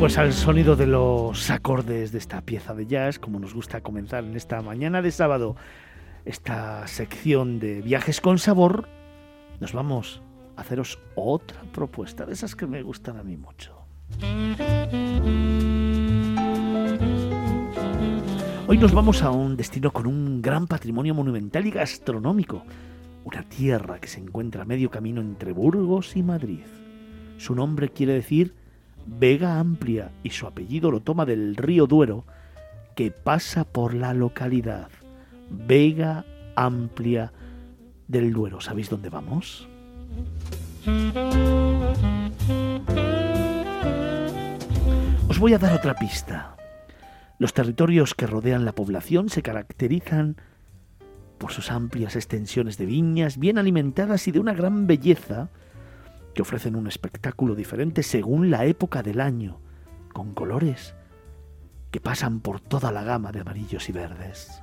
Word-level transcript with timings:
Pues 0.00 0.16
al 0.16 0.32
sonido 0.32 0.76
de 0.76 0.86
los 0.86 1.50
acordes 1.50 2.10
de 2.10 2.16
esta 2.16 2.40
pieza 2.40 2.72
de 2.72 2.86
jazz, 2.86 3.18
como 3.18 3.38
nos 3.38 3.52
gusta 3.52 3.82
comenzar 3.82 4.24
en 4.24 4.34
esta 4.34 4.62
mañana 4.62 5.02
de 5.02 5.10
sábado, 5.10 5.56
esta 6.24 6.86
sección 6.86 7.60
de 7.60 7.82
viajes 7.82 8.22
con 8.22 8.38
sabor, 8.38 8.88
nos 9.60 9.74
vamos 9.74 10.22
a 10.56 10.62
haceros 10.62 10.98
otra 11.16 11.60
propuesta, 11.74 12.24
de 12.24 12.32
esas 12.32 12.56
que 12.56 12.66
me 12.66 12.82
gustan 12.82 13.18
a 13.18 13.22
mí 13.22 13.36
mucho. 13.36 13.76
Hoy 18.68 18.78
nos 18.78 18.92
vamos 18.92 19.22
a 19.22 19.30
un 19.30 19.54
destino 19.54 19.90
con 19.90 20.06
un 20.06 20.40
gran 20.40 20.66
patrimonio 20.66 21.14
monumental 21.14 21.66
y 21.66 21.72
gastronómico, 21.72 22.64
una 23.26 23.42
tierra 23.42 24.00
que 24.00 24.08
se 24.08 24.20
encuentra 24.20 24.62
a 24.62 24.64
medio 24.64 24.90
camino 24.90 25.20
entre 25.20 25.52
Burgos 25.52 26.16
y 26.16 26.22
Madrid. 26.22 26.64
Su 27.36 27.54
nombre 27.54 27.90
quiere 27.90 28.14
decir 28.14 28.59
Vega 29.06 29.58
Amplia 29.58 30.10
y 30.22 30.30
su 30.30 30.46
apellido 30.46 30.90
lo 30.90 31.00
toma 31.00 31.26
del 31.26 31.56
río 31.56 31.86
Duero 31.86 32.24
que 32.94 33.10
pasa 33.10 33.64
por 33.64 33.94
la 33.94 34.14
localidad. 34.14 34.88
Vega 35.50 36.24
Amplia 36.56 37.32
del 38.08 38.32
Duero. 38.32 38.60
¿Sabéis 38.60 38.90
dónde 38.90 39.08
vamos? 39.08 39.68
Os 45.28 45.38
voy 45.38 45.54
a 45.54 45.58
dar 45.58 45.74
otra 45.74 45.94
pista. 45.94 46.56
Los 47.38 47.54
territorios 47.54 48.14
que 48.14 48.26
rodean 48.26 48.64
la 48.64 48.74
población 48.74 49.28
se 49.28 49.42
caracterizan 49.42 50.36
por 51.38 51.52
sus 51.52 51.70
amplias 51.70 52.16
extensiones 52.16 52.76
de 52.76 52.84
viñas 52.84 53.38
bien 53.38 53.56
alimentadas 53.56 54.28
y 54.28 54.30
de 54.30 54.40
una 54.40 54.52
gran 54.52 54.86
belleza 54.86 55.48
que 56.34 56.42
ofrecen 56.42 56.76
un 56.76 56.86
espectáculo 56.86 57.54
diferente 57.54 58.02
según 58.02 58.50
la 58.50 58.64
época 58.64 59.02
del 59.02 59.20
año, 59.20 59.60
con 60.12 60.34
colores 60.34 60.94
que 61.90 62.00
pasan 62.00 62.40
por 62.40 62.60
toda 62.60 62.92
la 62.92 63.02
gama 63.02 63.32
de 63.32 63.40
amarillos 63.40 63.88
y 63.88 63.92
verdes. 63.92 64.62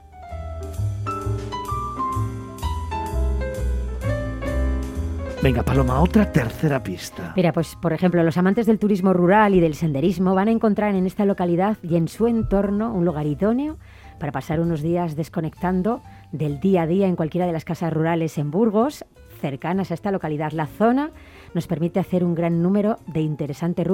Venga, 5.44 5.62
Paloma, 5.62 6.02
otra 6.02 6.32
tercera 6.32 6.82
pista. 6.82 7.34
Mira, 7.36 7.54
pues 7.54 7.76
por 7.76 7.94
ejemplo, 7.94 8.24
los 8.24 8.38
amantes 8.38 8.66
del 8.66 8.80
turismo 8.80 9.14
rural 9.14 9.54
y 9.54 9.60
del 9.60 9.76
senderismo 9.76 10.34
van 10.34 10.48
a 10.48 10.52
encontrar 10.52 10.96
en 10.96 11.06
esta 11.06 11.26
localidad 11.26 11.78
y 11.84 11.96
en 11.96 12.08
su 12.08 12.28
entorno 12.28 12.92
un 12.92 13.06
lugar 13.06 13.28
idóneo 13.28 13.78
para 14.20 14.32
pasar 14.32 14.60
unos 14.60 14.82
días 14.82 15.16
desconectando 15.16 16.02
del 16.32 16.60
día 16.60 16.82
a 16.82 16.88
día 16.88 17.08
en 17.08 17.16
cualquiera 17.16 17.46
de 17.46 17.54
las 17.54 17.66
casas 17.66 17.94
rurales 17.94 18.38
en 18.40 18.50
Burgos, 18.50 19.06
cercanas 19.38 19.92
a 19.92 19.94
esta 19.94 20.12
localidad. 20.12 20.52
La 20.52 20.68
zona 20.68 21.12
nos 21.54 21.68
permite 21.68 22.00
hacer 22.00 22.24
un 22.24 22.36
gran 22.36 22.62
número 22.62 23.00
de 23.08 23.22
interesantes 23.22 23.88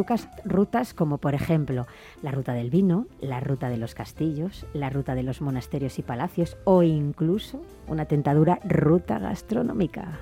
rutas, 0.45 0.94
como 0.94 1.17
por 1.17 1.36
ejemplo 1.36 1.86
la 2.22 2.31
ruta 2.31 2.53
del 2.53 2.69
vino, 2.69 3.08
la 3.22 3.39
ruta 3.39 3.69
de 3.69 3.77
los 3.77 3.95
castillos, 3.95 4.66
la 4.73 4.89
ruta 4.89 5.16
de 5.16 5.23
los 5.23 5.41
monasterios 5.41 5.99
y 5.99 6.02
palacios 6.02 6.58
o 6.64 6.83
incluso 6.83 7.61
una 7.88 8.05
tentadura 8.05 8.59
ruta 8.64 9.19
gastronómica. 9.19 10.19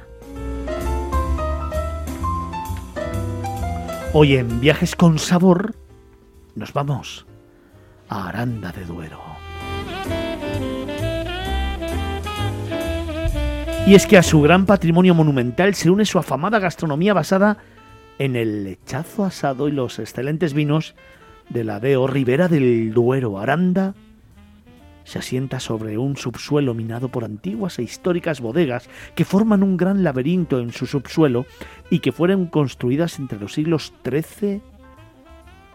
Hoy 4.14 4.36
en 4.36 4.60
Viajes 4.60 4.96
con 4.96 5.20
Sabor 5.20 5.74
nos 6.56 6.74
vamos 6.74 7.26
a 8.10 8.28
Aranda 8.28 8.72
de 8.74 8.84
Duero. 8.84 9.41
Y 13.92 13.96
es 13.96 14.08
que 14.08 14.18
a 14.18 14.24
su 14.24 14.40
gran 14.40 14.66
patrimonio 14.66 15.14
monumental 15.14 15.76
se 15.76 15.90
une 15.90 16.06
su 16.06 16.18
afamada 16.18 16.60
gastronomía 16.60 17.14
basada 17.14 17.58
en 18.20 18.38
el 18.38 18.64
lechazo 18.64 19.26
asado 19.26 19.68
y 19.68 19.74
los 19.74 20.00
excelentes 20.00 20.54
vinos 20.54 20.96
de 21.50 21.66
la 21.66 21.82
Deo 21.82 22.08
Ribera 22.08 22.48
del 22.48 22.94
Duero. 22.94 23.38
Aranda 23.38 23.94
se 25.04 25.20
asienta 25.20 25.60
sobre 25.60 25.98
un 25.98 26.16
subsuelo 26.16 26.74
minado 26.74 27.10
por 27.10 27.26
antiguas 27.26 27.80
e 27.80 27.84
históricas 27.84 28.40
bodegas 28.40 28.90
que 29.14 29.26
forman 29.26 29.62
un 29.62 29.76
gran 29.76 30.06
laberinto 30.06 30.60
en 30.60 30.72
su 30.72 30.86
subsuelo 30.86 31.46
y 31.90 32.00
que 32.00 32.14
fueron 32.14 32.46
construidas 32.46 33.20
entre 33.20 33.42
los 33.42 33.52
siglos 33.52 33.92
XIII 34.10 34.62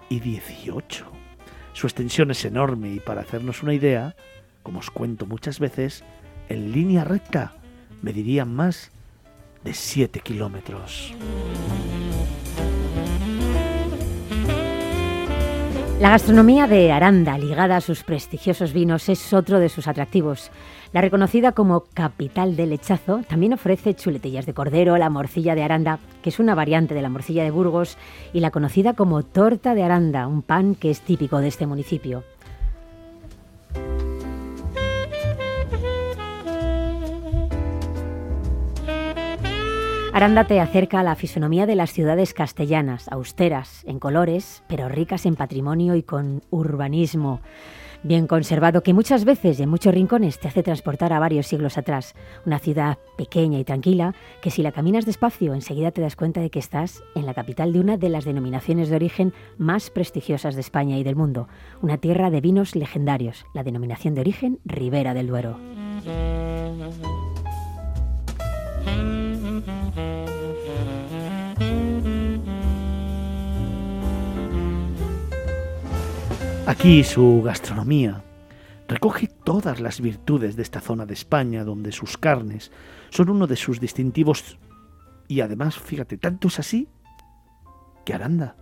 y 0.08 0.20
XVIII. 0.20 1.04
Su 1.74 1.86
extensión 1.86 2.30
es 2.30 2.42
enorme 2.46 2.94
y 2.94 2.98
para 2.98 3.20
hacernos 3.20 3.62
una 3.62 3.74
idea, 3.74 4.16
como 4.62 4.78
os 4.78 4.90
cuento 4.90 5.26
muchas 5.26 5.60
veces, 5.60 6.02
en 6.48 6.72
línea 6.72 7.04
recta 7.04 7.52
medirían 8.06 8.54
más 8.54 8.92
de 9.64 9.74
7 9.74 10.20
kilómetros. 10.20 11.12
La 16.00 16.10
gastronomía 16.10 16.68
de 16.68 16.92
Aranda, 16.92 17.36
ligada 17.36 17.76
a 17.76 17.80
sus 17.80 18.04
prestigiosos 18.04 18.72
vinos, 18.72 19.08
es 19.08 19.32
otro 19.32 19.58
de 19.58 19.68
sus 19.68 19.88
atractivos. 19.88 20.52
La 20.92 21.00
reconocida 21.00 21.50
como 21.50 21.80
capital 21.94 22.54
del 22.54 22.70
lechazo 22.70 23.22
también 23.28 23.54
ofrece 23.54 23.94
chuletillas 23.94 24.46
de 24.46 24.54
cordero, 24.54 24.96
la 24.98 25.10
morcilla 25.10 25.56
de 25.56 25.64
Aranda, 25.64 25.98
que 26.22 26.30
es 26.30 26.38
una 26.38 26.54
variante 26.54 26.94
de 26.94 27.02
la 27.02 27.08
morcilla 27.08 27.42
de 27.42 27.50
Burgos, 27.50 27.98
y 28.32 28.38
la 28.38 28.52
conocida 28.52 28.92
como 28.92 29.24
torta 29.24 29.74
de 29.74 29.82
Aranda, 29.82 30.28
un 30.28 30.42
pan 30.42 30.76
que 30.76 30.92
es 30.92 31.00
típico 31.00 31.38
de 31.40 31.48
este 31.48 31.66
municipio. 31.66 32.22
Aranda 40.16 40.44
te 40.44 40.60
acerca 40.60 41.00
a 41.00 41.02
la 41.02 41.14
fisonomía 41.14 41.66
de 41.66 41.74
las 41.74 41.92
ciudades 41.92 42.32
castellanas, 42.32 43.06
austeras 43.08 43.84
en 43.86 43.98
colores, 43.98 44.62
pero 44.66 44.88
ricas 44.88 45.26
en 45.26 45.36
patrimonio 45.36 45.94
y 45.94 46.02
con 46.02 46.42
urbanismo 46.48 47.42
bien 48.02 48.26
conservado 48.26 48.82
que 48.82 48.94
muchas 48.94 49.26
veces 49.26 49.60
y 49.60 49.64
en 49.64 49.68
muchos 49.68 49.92
rincones 49.92 50.40
te 50.40 50.48
hace 50.48 50.62
transportar 50.62 51.12
a 51.12 51.18
varios 51.18 51.46
siglos 51.46 51.76
atrás. 51.76 52.14
Una 52.46 52.58
ciudad 52.58 52.96
pequeña 53.18 53.58
y 53.58 53.64
tranquila 53.64 54.14
que 54.40 54.50
si 54.50 54.62
la 54.62 54.72
caminas 54.72 55.04
despacio 55.04 55.52
enseguida 55.52 55.90
te 55.90 56.00
das 56.00 56.16
cuenta 56.16 56.40
de 56.40 56.48
que 56.48 56.60
estás 56.60 57.02
en 57.14 57.26
la 57.26 57.34
capital 57.34 57.74
de 57.74 57.80
una 57.80 57.98
de 57.98 58.08
las 58.08 58.24
denominaciones 58.24 58.88
de 58.88 58.96
origen 58.96 59.34
más 59.58 59.90
prestigiosas 59.90 60.54
de 60.54 60.62
España 60.62 60.96
y 60.96 61.04
del 61.04 61.16
mundo, 61.16 61.46
una 61.82 61.98
tierra 61.98 62.30
de 62.30 62.40
vinos 62.40 62.74
legendarios, 62.74 63.44
la 63.52 63.64
denominación 63.64 64.14
de 64.14 64.22
origen 64.22 64.60
Ribera 64.64 65.12
del 65.12 65.26
Duero. 65.26 65.58
Aquí 76.66 77.04
su 77.04 77.42
gastronomía 77.44 78.24
recoge 78.88 79.28
todas 79.28 79.78
las 79.78 80.00
virtudes 80.00 80.56
de 80.56 80.62
esta 80.62 80.80
zona 80.80 81.06
de 81.06 81.14
España, 81.14 81.62
donde 81.62 81.92
sus 81.92 82.18
carnes 82.18 82.72
son 83.10 83.30
uno 83.30 83.46
de 83.46 83.54
sus 83.54 83.78
distintivos 83.78 84.58
y 85.28 85.42
además, 85.42 85.78
fíjate, 85.78 86.18
tanto 86.18 86.48
es 86.48 86.58
así 86.58 86.88
que 88.04 88.14
Aranda 88.14 88.56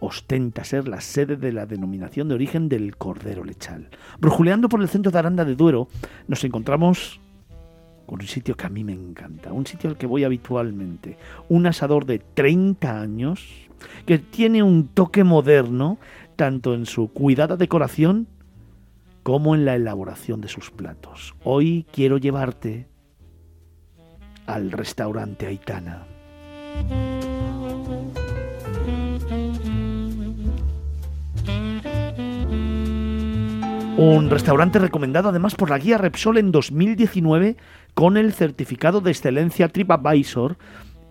ostenta 0.00 0.64
ser 0.64 0.88
la 0.88 1.02
sede 1.02 1.36
de 1.36 1.52
la 1.52 1.66
denominación 1.66 2.28
de 2.28 2.34
origen 2.34 2.70
del 2.70 2.96
cordero 2.96 3.44
lechal. 3.44 3.90
Brujuleando 4.18 4.70
por 4.70 4.80
el 4.80 4.88
centro 4.88 5.12
de 5.12 5.18
Aranda 5.18 5.44
de 5.44 5.54
Duero, 5.54 5.88
nos 6.28 6.42
encontramos 6.44 7.20
con 8.06 8.20
un 8.22 8.26
sitio 8.26 8.56
que 8.56 8.66
a 8.66 8.70
mí 8.70 8.84
me 8.84 8.94
encanta, 8.94 9.52
un 9.52 9.66
sitio 9.66 9.90
al 9.90 9.98
que 9.98 10.06
voy 10.06 10.24
habitualmente, 10.24 11.18
un 11.50 11.66
asador 11.66 12.06
de 12.06 12.20
30 12.20 13.00
años 13.00 13.68
que 14.06 14.18
tiene 14.18 14.62
un 14.62 14.88
toque 14.88 15.24
moderno 15.24 15.98
tanto 16.38 16.72
en 16.72 16.86
su 16.86 17.08
cuidada 17.08 17.56
decoración 17.56 18.28
como 19.24 19.56
en 19.56 19.64
la 19.64 19.74
elaboración 19.74 20.40
de 20.40 20.46
sus 20.46 20.70
platos. 20.70 21.34
Hoy 21.42 21.84
quiero 21.92 22.16
llevarte 22.16 22.86
al 24.46 24.70
restaurante 24.70 25.48
Aitana. 25.48 26.06
Un 33.96 34.30
restaurante 34.30 34.78
recomendado 34.78 35.30
además 35.30 35.56
por 35.56 35.70
la 35.70 35.78
guía 35.78 35.98
Repsol 35.98 36.38
en 36.38 36.52
2019 36.52 37.56
con 37.94 38.16
el 38.16 38.32
certificado 38.32 39.00
de 39.00 39.10
excelencia 39.10 39.70
TripAdvisor 39.70 40.56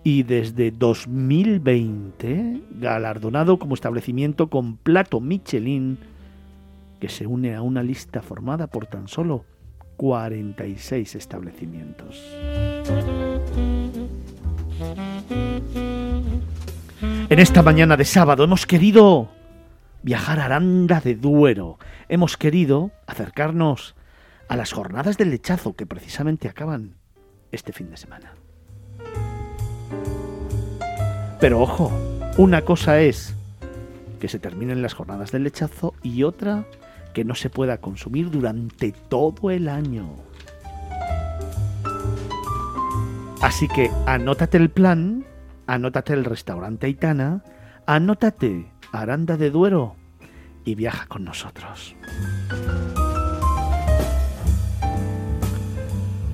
y 0.04 0.22
desde 0.22 0.70
2020 0.70 2.62
galardonado 2.70 3.58
como 3.58 3.74
establecimiento 3.74 4.48
con 4.48 4.76
plato 4.76 5.20
Michelin 5.20 5.98
que 7.00 7.08
se 7.08 7.26
une 7.26 7.54
a 7.54 7.62
una 7.62 7.82
lista 7.82 8.22
formada 8.22 8.66
por 8.66 8.86
tan 8.86 9.08
solo 9.08 9.44
46 9.96 11.14
establecimientos. 11.14 12.22
En 17.30 17.38
esta 17.38 17.62
mañana 17.62 17.96
de 17.96 18.04
sábado 18.04 18.44
hemos 18.44 18.64
querido 18.66 19.28
viajar 20.02 20.40
a 20.40 20.46
Aranda 20.46 21.00
de 21.00 21.14
Duero. 21.14 21.78
Hemos 22.08 22.36
querido 22.36 22.90
acercarnos 23.06 23.94
a 24.48 24.56
las 24.56 24.72
jornadas 24.72 25.18
del 25.18 25.30
lechazo 25.30 25.74
que 25.74 25.86
precisamente 25.86 26.48
acaban 26.48 26.94
este 27.52 27.72
fin 27.72 27.90
de 27.90 27.96
semana. 27.96 28.32
Pero 31.40 31.60
ojo, 31.60 31.92
una 32.36 32.62
cosa 32.62 33.00
es 33.00 33.34
que 34.18 34.28
se 34.28 34.40
terminen 34.40 34.82
las 34.82 34.94
jornadas 34.94 35.30
del 35.30 35.44
lechazo 35.44 35.94
y 36.02 36.24
otra 36.24 36.64
que 37.14 37.24
no 37.24 37.34
se 37.34 37.48
pueda 37.48 37.78
consumir 37.78 38.30
durante 38.30 38.92
todo 39.08 39.50
el 39.50 39.68
año. 39.68 40.16
Así 43.40 43.68
que 43.68 43.90
anótate 44.06 44.56
el 44.56 44.68
plan, 44.68 45.24
anótate 45.68 46.12
el 46.12 46.24
restaurante 46.24 46.86
Aitana, 46.86 47.44
anótate 47.86 48.66
Aranda 48.92 49.36
de 49.36 49.50
Duero 49.50 49.94
y 50.64 50.74
viaja 50.74 51.06
con 51.06 51.24
nosotros. 51.24 51.94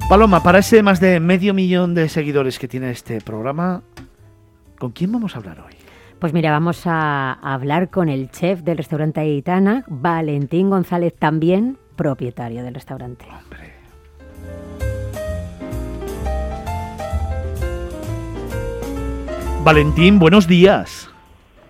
Paloma, 0.09 0.43
para 0.43 0.59
ese 0.59 0.83
más 0.83 1.01
de 1.01 1.21
medio 1.21 1.53
millón 1.53 1.95
de 1.95 2.09
seguidores 2.09 2.59
que 2.59 2.69
tiene 2.69 2.91
este 2.91 3.21
programa, 3.21 3.83
¿con 4.79 4.93
quién 4.93 5.13
vamos 5.13 5.35
a 5.35 5.39
hablar 5.39 5.61
hoy? 5.61 5.75
Pues 6.19 6.33
mira, 6.33 6.51
vamos 6.51 6.83
a 6.87 7.33
hablar 7.33 7.91
con 7.91 8.09
el 8.09 8.31
chef 8.31 8.61
del 8.61 8.79
restaurante 8.79 9.21
Aitana, 9.21 9.85
Valentín 9.89 10.71
González, 10.71 11.15
también 11.15 11.77
propietario 11.97 12.63
del 12.63 12.75
restaurante. 12.75 13.27
Hombre. 13.27 13.75
Valentín, 19.65 20.19
buenos 20.19 20.47
días. 20.47 21.11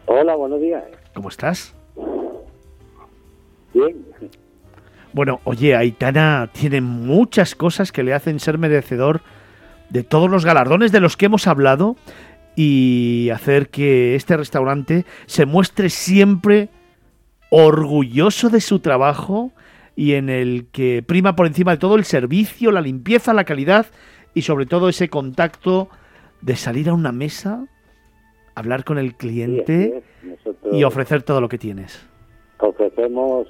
Hola, 0.07 0.35
buenos 0.35 0.61
días. 0.61 0.83
¿Cómo 1.15 1.29
estás? 1.29 1.75
Bien. 3.73 4.05
Bueno, 5.13 5.41
oye, 5.45 5.77
Aitana 5.77 6.51
tiene 6.53 6.81
muchas 6.81 7.55
cosas 7.55 7.93
que 7.93 8.03
le 8.03 8.13
hacen 8.13 8.41
ser 8.41 8.59
merecedor 8.59 9.21
de 9.91 10.03
todos 10.03 10.29
los 10.29 10.45
galardones 10.45 10.91
de 10.91 10.99
los 10.99 11.17
que 11.17 11.27
hemos 11.27 11.47
hablado 11.47 11.97
y 12.57 13.31
hacer 13.31 13.69
que 13.69 14.15
este 14.15 14.37
restaurante 14.37 15.05
se 15.27 15.47
muestre 15.47 15.91
siempre 15.91 16.69
orgulloso 17.51 18.51
de 18.51 18.61
su 18.61 18.81
trabajo 18.81 19.53
y 19.97 20.15
en 20.15 20.29
el 20.29 20.67
que 20.73 21.03
prima 21.07 21.37
por 21.37 21.47
encima 21.47 21.73
de 21.73 21.79
todo 21.79 21.97
el 21.97 22.05
servicio, 22.05 22.73
la 22.73 22.81
limpieza, 22.81 23.33
la 23.33 23.45
calidad 23.45 23.87
y 24.35 24.43
sobre 24.43 24.67
todo 24.67 24.89
ese 24.89 25.09
contacto 25.09 25.89
de 26.41 26.57
salir 26.57 26.89
a 26.89 26.95
una 26.95 27.13
mesa 27.13 27.67
hablar 28.55 28.85
con 28.85 28.99
el 28.99 29.15
cliente 29.15 30.03
y 30.73 30.85
ofrecer 30.85 31.23
todo 31.23 31.41
lo 31.41 31.49
que 31.49 31.59
tienes. 31.59 32.07
Ofrecemos, 32.59 33.49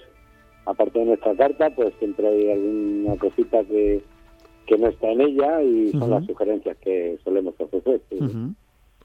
aparte 0.67 0.99
de 0.99 1.05
nuestra 1.05 1.35
carta, 1.37 1.71
pues 1.71 1.95
siempre 1.99 2.27
hay 2.27 2.51
alguna 2.51 3.17
cosita 3.17 3.63
que, 3.65 4.03
que 4.67 4.79
no 4.79 4.89
está 4.89 5.11
en 5.11 5.21
ella 5.21 5.63
y 5.63 5.93
son 5.93 6.11
las 6.11 6.25
sugerencias 6.27 6.77
que 6.79 7.19
solemos 7.23 7.55
ofrecer. 7.59 8.01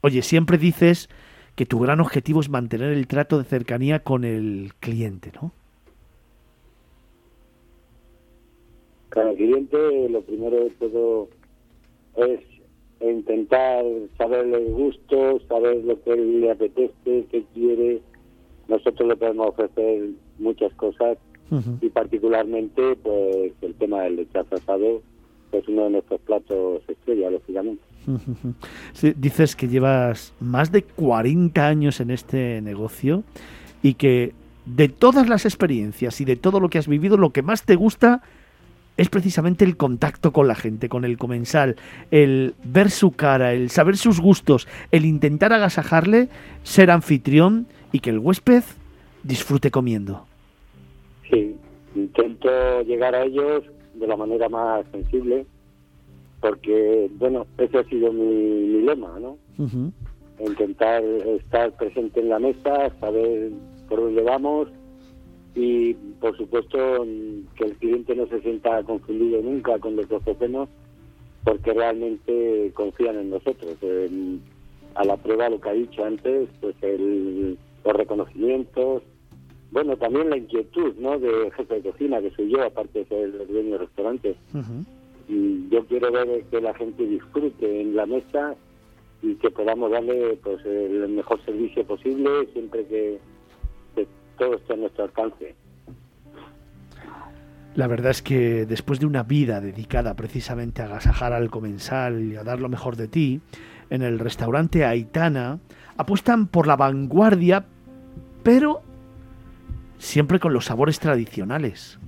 Oye, 0.02 0.22
siempre 0.22 0.58
dices 0.58 1.08
que 1.56 1.66
tu 1.66 1.78
gran 1.78 2.00
objetivo 2.00 2.40
es 2.40 2.48
mantener 2.48 2.92
el 2.92 3.06
trato 3.06 3.38
de 3.38 3.44
cercanía 3.44 4.00
con 4.00 4.24
el 4.24 4.72
cliente, 4.80 5.32
¿no? 5.40 5.52
Con 9.10 9.28
el 9.28 9.36
cliente, 9.36 10.08
lo 10.08 10.22
primero 10.22 10.64
de 10.64 10.70
todo 10.70 11.28
es 12.16 12.40
intentar 13.00 13.84
saber 14.16 14.46
el 14.46 14.72
gusto, 14.72 15.40
saber 15.48 15.84
lo 15.84 16.00
que 16.02 16.16
le 16.16 16.50
apetece, 16.50 17.26
qué 17.30 17.44
quiere. 17.54 18.00
Nosotros 18.68 19.08
le 19.08 19.16
podemos 19.16 19.48
ofrecer 19.48 20.10
muchas 20.38 20.72
cosas 20.74 21.18
y 21.80 21.88
particularmente 21.88 22.94
pues 23.02 23.52
el 23.62 23.74
tema 23.74 24.02
del 24.02 24.28
asado 24.32 25.02
es 25.52 25.68
uno 25.68 25.84
de 25.84 25.90
nuestros 25.90 26.20
platos 26.20 26.82
estrella, 26.88 27.30
lógicamente. 27.30 27.82
dices 29.16 29.56
que 29.56 29.68
llevas 29.68 30.34
más 30.40 30.72
de 30.72 30.82
40 30.82 31.66
años 31.66 32.00
en 32.00 32.10
este 32.10 32.60
negocio 32.62 33.22
y 33.82 33.94
que 33.94 34.32
de 34.66 34.88
todas 34.88 35.28
las 35.28 35.44
experiencias 35.44 36.20
y 36.20 36.24
de 36.24 36.36
todo 36.36 36.60
lo 36.60 36.68
que 36.68 36.78
has 36.78 36.88
vivido, 36.88 37.16
lo 37.16 37.30
que 37.30 37.42
más 37.42 37.64
te 37.64 37.76
gusta 37.76 38.22
es 38.96 39.08
precisamente 39.08 39.64
el 39.64 39.76
contacto 39.76 40.32
con 40.32 40.46
la 40.46 40.54
gente, 40.54 40.88
con 40.88 41.04
el 41.04 41.16
comensal, 41.16 41.76
el 42.10 42.54
ver 42.64 42.90
su 42.90 43.12
cara, 43.12 43.54
el 43.54 43.70
saber 43.70 43.96
sus 43.96 44.20
gustos, 44.20 44.68
el 44.90 45.06
intentar 45.06 45.52
agasajarle, 45.52 46.28
ser 46.64 46.90
anfitrión 46.90 47.66
y 47.92 48.00
que 48.00 48.10
el 48.10 48.18
huésped 48.18 48.62
disfrute 49.22 49.70
comiendo. 49.70 50.26
Sí, 51.30 51.56
intento 51.94 52.82
llegar 52.82 53.14
a 53.14 53.24
ellos 53.24 53.64
de 54.00 54.06
la 54.06 54.16
manera 54.16 54.48
más 54.48 54.84
sensible, 54.90 55.46
porque, 56.40 57.10
bueno, 57.18 57.46
ese 57.58 57.78
ha 57.78 57.84
sido 57.84 58.12
mi, 58.12 58.82
lema, 58.82 59.18
¿no? 59.20 59.36
Intentar 60.44 61.04
estar 61.04 61.76
presente 61.76 62.20
en 62.20 62.30
la 62.30 62.38
mesa, 62.38 62.90
saber 62.98 63.50
por 63.88 64.00
dónde 64.00 64.22
vamos 64.22 64.68
y 65.54 65.94
por 66.20 66.36
supuesto 66.36 66.78
que 67.56 67.64
el 67.64 67.74
cliente 67.76 68.14
no 68.14 68.26
se 68.26 68.40
sienta 68.40 68.82
confundido 68.84 69.42
nunca 69.42 69.78
con 69.78 69.96
los 69.96 70.10
ofrecemos 70.10 70.68
porque 71.44 71.72
realmente 71.72 72.70
confían 72.74 73.18
en 73.18 73.30
nosotros. 73.30 73.76
a 74.94 75.04
la 75.04 75.16
prueba 75.16 75.48
lo 75.48 75.60
que 75.60 75.68
ha 75.68 75.72
dicho 75.72 76.04
antes, 76.04 76.48
pues 76.60 76.74
el, 76.82 77.58
los 77.84 77.96
reconocimientos, 77.96 79.02
bueno, 79.70 79.96
también 79.96 80.30
la 80.30 80.36
inquietud, 80.36 80.94
¿no? 80.98 81.18
De 81.18 81.50
jefe 81.52 81.74
de 81.76 81.90
cocina, 81.90 82.20
que 82.20 82.30
soy 82.32 82.50
yo, 82.50 82.62
aparte 82.62 83.00
de 83.00 83.04
ser 83.06 83.18
el 83.18 83.46
dueño 83.48 83.70
del 83.70 83.78
restaurante. 83.80 84.36
Y 85.28 85.68
yo 85.68 85.84
quiero 85.86 86.10
ver 86.10 86.44
que 86.50 86.60
la 86.60 86.74
gente 86.74 87.06
disfrute 87.06 87.80
en 87.80 87.94
la 87.94 88.06
mesa 88.06 88.56
y 89.22 89.34
que 89.36 89.50
podamos 89.50 89.90
darle 89.90 90.38
pues 90.42 90.64
el 90.64 91.08
mejor 91.10 91.44
servicio 91.44 91.84
posible 91.84 92.48
siempre 92.52 92.84
que 92.86 93.18
todo 94.38 94.54
está 94.54 94.74
a 94.74 94.76
nuestro 94.78 95.04
alcance. 95.04 95.54
La 97.76 97.86
verdad 97.86 98.10
es 98.10 98.22
que 98.22 98.66
después 98.66 98.98
de 98.98 99.06
una 99.06 99.22
vida 99.22 99.60
dedicada 99.60 100.14
precisamente 100.14 100.82
a 100.82 100.86
agasajar 100.86 101.32
al 101.32 101.50
comensal 101.50 102.20
y 102.24 102.34
a 102.34 102.42
dar 102.42 102.60
lo 102.60 102.68
mejor 102.68 102.96
de 102.96 103.06
ti, 103.06 103.40
en 103.90 104.02
el 104.02 104.18
restaurante 104.18 104.84
Aitana 104.84 105.60
apuestan 105.96 106.48
por 106.48 106.66
la 106.66 106.76
vanguardia, 106.76 107.66
pero 108.42 108.82
siempre 110.00 110.40
con 110.40 110.54
los 110.54 110.64
sabores 110.64 110.98
tradicionales. 110.98 111.98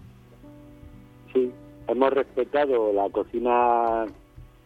Sí, 1.32 1.52
hemos 1.86 2.12
respetado 2.12 2.92
la 2.92 3.08
cocina 3.10 4.06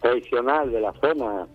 tradicional 0.00 0.70
de 0.70 0.80
la 0.80 0.92
zona, 0.94 1.46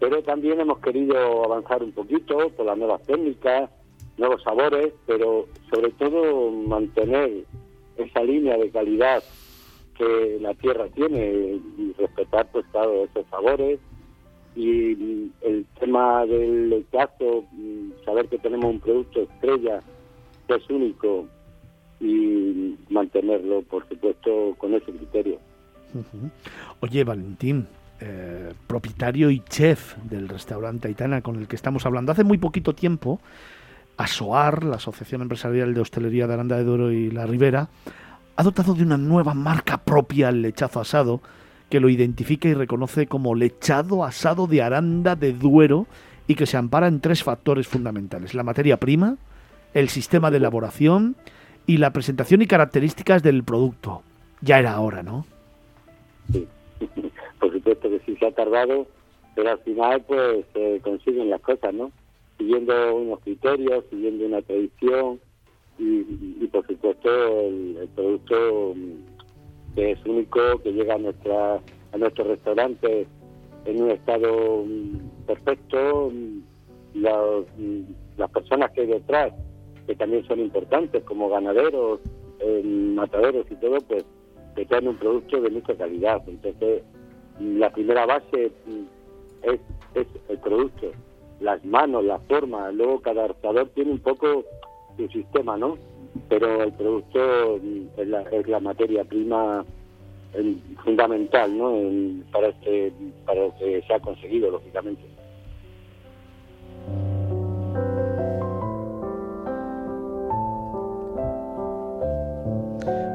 pero 0.00 0.22
también 0.22 0.60
hemos 0.60 0.78
querido 0.78 1.44
avanzar 1.44 1.82
un 1.82 1.92
poquito 1.92 2.48
por 2.56 2.66
las 2.66 2.78
nuevas 2.78 3.02
técnicas, 3.02 3.70
nuevos 4.16 4.42
sabores, 4.42 4.94
pero 5.06 5.46
sobre 5.70 5.90
todo 5.92 6.50
mantener 6.50 7.44
esa 7.96 8.22
línea 8.22 8.56
de 8.56 8.70
calidad 8.70 9.22
que 9.98 10.38
la 10.40 10.54
tierra 10.54 10.86
tiene 10.88 11.60
y 11.78 11.94
respetar 11.98 12.50
pues 12.50 12.64
claro 12.72 13.04
esos 13.04 13.26
sabores 13.30 13.78
y 14.56 15.30
el 15.42 15.66
tema 15.78 16.24
del 16.24 16.70
lechazo, 16.70 17.44
saber 18.04 18.26
que 18.28 18.38
tenemos 18.38 18.70
un 18.70 18.80
producto 18.80 19.22
estrella 19.22 19.82
es 20.48 20.70
único 20.70 21.26
y 22.00 22.76
mantenerlo 22.90 23.62
por 23.62 23.88
supuesto 23.88 24.54
con 24.58 24.74
ese 24.74 24.92
criterio. 24.92 25.38
Oye 26.80 27.04
Valentín, 27.04 27.66
eh, 28.00 28.52
propietario 28.66 29.30
y 29.30 29.40
chef 29.48 29.96
del 30.04 30.28
restaurante 30.28 30.88
Aitana 30.88 31.22
con 31.22 31.36
el 31.36 31.46
que 31.46 31.56
estamos 31.56 31.86
hablando 31.86 32.12
hace 32.12 32.24
muy 32.24 32.38
poquito 32.38 32.74
tiempo, 32.74 33.20
ASOAR, 33.96 34.64
la 34.64 34.76
Asociación 34.76 35.22
Empresarial 35.22 35.72
de 35.72 35.80
Hostelería 35.80 36.26
de 36.26 36.34
Aranda 36.34 36.56
de 36.56 36.64
Duero 36.64 36.90
y 36.90 37.10
La 37.10 37.26
Ribera, 37.26 37.68
ha 38.36 38.42
dotado 38.42 38.74
de 38.74 38.82
una 38.82 38.96
nueva 38.96 39.34
marca 39.34 39.78
propia 39.78 40.28
al 40.28 40.42
lechazo 40.42 40.80
asado, 40.80 41.20
que 41.70 41.80
lo 41.80 41.88
identifica 41.88 42.48
y 42.48 42.54
reconoce 42.54 43.06
como 43.06 43.34
lechado 43.34 44.04
asado 44.04 44.46
de 44.46 44.62
Aranda 44.62 45.14
de 45.16 45.32
Duero 45.32 45.86
y 46.26 46.34
que 46.34 46.46
se 46.46 46.56
ampara 46.56 46.88
en 46.88 47.00
tres 47.00 47.22
factores 47.22 47.68
fundamentales. 47.68 48.34
La 48.34 48.42
materia 48.42 48.78
prima, 48.78 49.16
el 49.74 49.88
sistema 49.88 50.30
de 50.30 50.38
elaboración 50.38 51.16
y 51.66 51.76
la 51.76 51.92
presentación 51.92 52.42
y 52.42 52.46
características 52.46 53.22
del 53.22 53.44
producto. 53.44 54.02
Ya 54.40 54.58
era 54.58 54.80
hora, 54.80 55.02
¿no? 55.02 55.26
Sí, 56.32 56.46
por 57.40 57.52
supuesto 57.52 57.90
que 57.90 58.00
sí 58.06 58.16
se 58.16 58.26
ha 58.26 58.30
tardado, 58.32 58.86
pero 59.34 59.50
al 59.50 59.58
final 59.58 60.02
pues 60.06 60.46
se 60.52 60.80
consiguen 60.82 61.30
las 61.30 61.40
cosas, 61.40 61.74
¿no? 61.74 61.90
siguiendo 62.38 62.96
unos 62.96 63.20
criterios, 63.20 63.84
siguiendo 63.90 64.26
una 64.26 64.42
tradición 64.42 65.20
y, 65.78 66.46
por 66.46 66.66
supuesto 66.66 67.40
el, 67.40 67.88
producto 67.94 68.74
mm, 68.76 69.74
que 69.74 69.92
es 69.92 70.06
único, 70.06 70.58
que 70.62 70.72
llega 70.72 70.94
a, 70.94 70.98
nuestra, 70.98 71.60
a 71.92 71.96
nuestro 71.96 72.24
restaurante 72.24 73.06
en 73.64 73.82
un 73.82 73.90
estado 73.90 74.64
mm, 74.64 75.26
perfecto, 75.26 76.10
mm, 76.12 76.40
las 78.16 78.30
personas 78.30 78.70
que 78.70 78.82
hay 78.82 78.86
detrás, 78.86 79.32
que 79.86 79.94
también 79.94 80.26
son 80.26 80.40
importantes 80.40 81.02
como 81.04 81.28
ganaderos, 81.28 82.00
mataderos 82.64 83.46
y 83.50 83.54
todo, 83.56 83.78
pues 83.80 84.04
que 84.54 84.66
traen 84.66 84.88
un 84.88 84.96
producto 84.96 85.40
de 85.40 85.50
mucha 85.50 85.74
calidad. 85.74 86.22
Entonces, 86.26 86.82
la 87.40 87.72
primera 87.72 88.06
base 88.06 88.52
es, 89.42 89.60
es 89.94 90.06
el 90.28 90.38
producto 90.38 90.92
las 91.40 91.64
manos, 91.64 92.04
la 92.04 92.18
forma, 92.20 92.70
luego 92.72 93.00
cada 93.00 93.26
asador 93.26 93.68
tiene 93.74 93.92
un 93.92 93.98
poco 93.98 94.44
su 94.96 95.08
sistema, 95.08 95.56
¿no? 95.56 95.76
Pero 96.28 96.62
el 96.62 96.72
producto 96.72 97.56
es 97.96 98.08
la, 98.08 98.22
es 98.22 98.48
la 98.48 98.60
materia 98.60 99.04
prima 99.04 99.64
fundamental, 100.82 101.56
¿no? 101.56 101.72
para, 102.32 102.48
este, 102.48 102.92
para 103.24 103.46
lo 103.46 103.54
que 103.56 103.82
se 103.86 103.94
ha 103.94 104.00
conseguido, 104.00 104.50
lógicamente. 104.50 105.02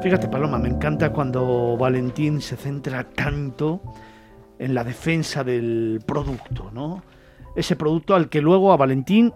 Fíjate, 0.01 0.29
Paloma, 0.29 0.57
me 0.57 0.69
encanta 0.69 1.11
cuando 1.11 1.75
Valentín 1.75 2.39
se 2.39 2.55
centra 2.55 3.03
tanto 3.03 3.81
en 4.57 4.73
la 4.73 4.85
defensa 4.85 5.43
del 5.43 5.99
producto, 6.05 6.71
¿no? 6.71 7.03
Ese 7.53 7.75
producto 7.75 8.15
al 8.15 8.29
que 8.29 8.39
luego 8.39 8.71
a 8.71 8.77
Valentín 8.77 9.33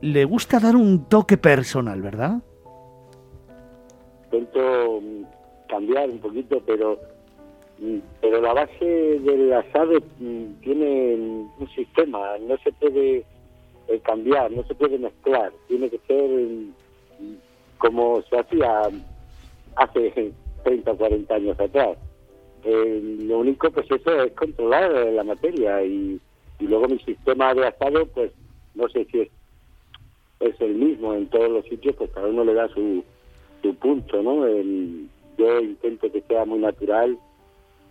le 0.00 0.24
gusta 0.24 0.60
dar 0.60 0.76
un 0.76 1.08
toque 1.08 1.36
personal, 1.38 2.00
¿verdad? 2.02 2.40
Intento 4.26 5.00
mm, 5.00 5.24
cambiar 5.68 6.08
un 6.08 6.18
poquito, 6.20 6.62
pero 6.64 6.96
mm, 7.80 7.98
pero 8.20 8.40
la 8.40 8.52
base 8.52 8.84
del 8.84 9.52
asado 9.52 9.98
mm, 10.20 10.60
tiene 10.62 11.14
un 11.58 11.68
sistema, 11.74 12.38
no 12.38 12.56
se 12.58 12.70
puede 12.74 13.24
eh, 13.88 14.00
cambiar, 14.04 14.52
no 14.52 14.62
se 14.62 14.74
puede 14.76 14.98
mezclar, 14.98 15.52
tiene 15.66 15.90
que 15.90 15.98
ser 16.06 16.30
como 17.78 18.22
se 18.22 18.38
hacía 18.38 18.82
hace 19.76 20.32
30 20.64 20.90
o 20.90 20.96
40 20.96 21.34
años 21.34 21.60
atrás. 21.60 21.98
Lo 22.64 23.38
único, 23.38 23.70
pues 23.70 23.90
eso 23.90 24.22
es 24.22 24.32
controlar 24.32 24.90
la 24.90 25.24
materia 25.24 25.82
y, 25.82 26.20
luego 26.60 26.88
mi 26.88 26.98
sistema 26.98 27.54
de 27.54 27.66
asado, 27.66 28.04
pues 28.06 28.32
no 28.74 28.86
sé 28.90 29.06
si 29.06 29.20
es, 29.20 29.28
es 30.40 30.60
el 30.60 30.74
mismo 30.74 31.14
en 31.14 31.26
todos 31.28 31.50
los 31.50 31.64
sitios, 31.64 31.96
pues 31.96 32.10
cada 32.10 32.28
uno 32.28 32.44
le 32.44 32.52
da 32.52 32.68
su, 32.68 33.02
su 33.62 33.74
punto, 33.76 34.22
¿no? 34.22 34.46
yo 35.38 35.60
intento 35.60 36.12
que 36.12 36.20
sea 36.28 36.44
muy 36.44 36.58
natural, 36.58 37.18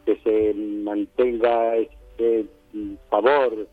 que 0.05 0.17
se 0.17 0.53
mantenga 0.53 1.77
este 1.77 2.45
sabor 3.09 3.67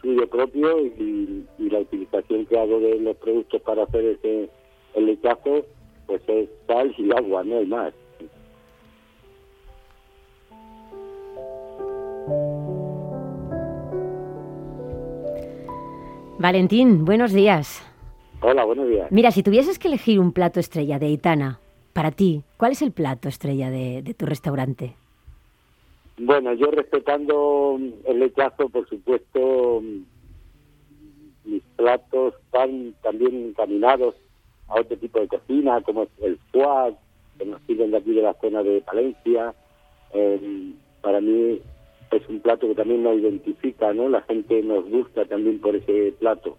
suyo 0.00 0.26
propio 0.28 0.80
y, 0.80 1.44
y, 1.58 1.70
la 1.70 1.80
utilización 1.80 2.46
que 2.46 2.58
hago 2.58 2.80
de 2.80 2.98
los 3.00 3.16
productos 3.18 3.60
para 3.62 3.84
hacer 3.84 4.04
ese 4.04 4.48
el 4.94 5.06
lechazo 5.06 5.64
pues 6.12 6.28
es 6.28 6.48
sal 6.66 6.94
y 6.98 7.10
agua, 7.12 7.42
no 7.42 7.58
hay 7.58 7.66
más. 7.66 7.94
Valentín, 16.38 17.04
buenos 17.04 17.32
días. 17.32 17.82
Hola, 18.42 18.64
buenos 18.64 18.88
días. 18.88 19.10
Mira, 19.10 19.30
si 19.30 19.42
tuvieses 19.42 19.78
que 19.78 19.88
elegir 19.88 20.18
un 20.18 20.32
plato 20.32 20.60
estrella 20.60 20.98
de 20.98 21.08
Itana, 21.08 21.60
para 21.92 22.10
ti, 22.10 22.42
¿cuál 22.58 22.72
es 22.72 22.82
el 22.82 22.92
plato 22.92 23.28
estrella 23.28 23.70
de, 23.70 24.02
de 24.02 24.12
tu 24.12 24.26
restaurante? 24.26 24.96
Bueno, 26.18 26.52
yo 26.52 26.66
respetando 26.70 27.78
el 28.04 28.18
lechazo, 28.18 28.68
por 28.68 28.86
supuesto, 28.88 29.82
mis 31.44 31.62
platos 31.76 32.34
van 32.50 32.94
también 33.02 33.48
encaminados 33.48 34.14
a 34.72 34.80
otro 34.80 34.96
tipo 34.96 35.20
de 35.20 35.28
cocina, 35.28 35.80
como 35.82 36.08
el 36.22 36.38
foie, 36.50 36.94
que 37.38 37.44
nos 37.44 37.60
sirven 37.62 37.90
de 37.90 37.98
aquí 37.98 38.12
de 38.12 38.22
la 38.22 38.34
zona 38.34 38.62
de 38.62 38.80
Palencia. 38.80 39.54
Eh, 40.14 40.72
para 41.00 41.20
mí 41.20 41.60
es 42.10 42.28
un 42.28 42.40
plato 42.40 42.68
que 42.68 42.74
también 42.74 43.02
nos 43.02 43.18
identifica, 43.18 43.92
¿no? 43.92 44.08
La 44.08 44.22
gente 44.22 44.62
nos 44.62 44.88
gusta 44.88 45.24
también 45.24 45.60
por 45.60 45.76
ese 45.76 46.12
plato. 46.18 46.56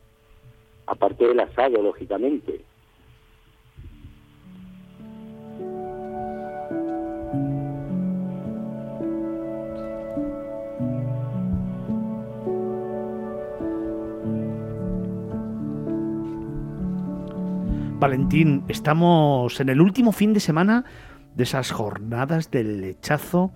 Aparte 0.85 1.27
del 1.27 1.39
asado, 1.39 1.81
lógicamente. 1.81 2.61
Valentín, 18.03 18.65
estamos 18.67 19.61
en 19.61 19.69
el 19.69 19.79
último 19.79 20.11
fin 20.11 20.33
de 20.33 20.41
semana 20.41 20.83
de 21.35 21.43
esas 21.43 21.71
jornadas 21.71 22.51
del 22.51 22.81
lechazo 22.81 23.53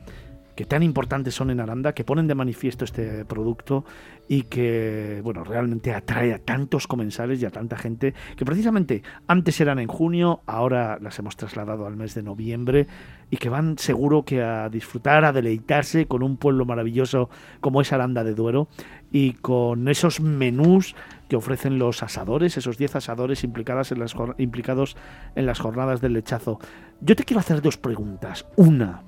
que 0.57 0.65
tan 0.65 0.81
importantes 0.81 1.35
son 1.35 1.51
en 1.51 1.59
Aranda, 1.59 1.93
que 1.93 2.03
ponen 2.03 2.25
de 2.25 2.33
manifiesto 2.33 2.83
este 2.83 3.25
producto 3.25 3.85
y 4.27 4.41
que, 4.41 5.21
bueno, 5.23 5.43
realmente 5.43 5.93
atrae 5.93 6.33
a 6.33 6.39
tantos 6.39 6.87
comensales 6.87 7.39
y 7.39 7.45
a 7.45 7.51
tanta 7.51 7.77
gente 7.77 8.15
que 8.35 8.43
precisamente 8.43 9.03
antes 9.27 9.61
eran 9.61 9.77
en 9.77 9.87
junio, 9.87 10.41
ahora 10.47 10.97
las 10.99 11.19
hemos 11.19 11.37
trasladado 11.37 11.85
al 11.85 11.95
mes 11.95 12.15
de 12.15 12.23
noviembre 12.23 12.87
y 13.29 13.37
que 13.37 13.49
van 13.49 13.77
seguro 13.77 14.25
que 14.25 14.41
a 14.41 14.67
disfrutar, 14.69 15.25
a 15.25 15.31
deleitarse 15.31 16.07
con 16.07 16.23
un 16.23 16.37
pueblo 16.37 16.65
maravilloso 16.65 17.29
como 17.61 17.79
es 17.79 17.93
Aranda 17.93 18.23
de 18.23 18.33
Duero 18.33 18.67
y 19.11 19.33
con 19.33 19.87
esos 19.87 20.21
menús 20.21 20.95
que 21.29 21.35
ofrecen 21.35 21.77
los 21.77 22.01
asadores, 22.01 22.57
esos 22.57 22.79
10 22.79 22.95
asadores 22.95 23.43
implicadas 23.43 23.91
en 23.91 23.99
las, 23.99 24.15
implicados 24.39 24.97
en 25.35 25.45
las 25.45 25.59
jornadas 25.59 26.01
del 26.01 26.13
lechazo. 26.13 26.57
Yo 26.99 27.15
te 27.15 27.25
quiero 27.25 27.41
hacer 27.41 27.61
dos 27.61 27.77
preguntas. 27.77 28.47
Una, 28.55 29.03